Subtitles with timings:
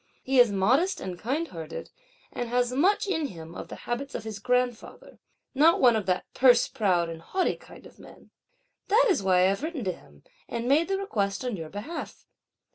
[0.23, 1.91] He is modest and kindhearted,
[2.33, 5.19] and has much in him of the habits of his grandfather;
[5.53, 8.31] not one of that purse proud and haughty kind of men.
[8.87, 12.25] That is why I have written to him and made the request on your behalf.